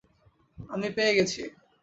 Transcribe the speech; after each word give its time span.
আমি 0.69 0.87
পেয়ে 0.95 1.15
গেছি! 1.17 1.41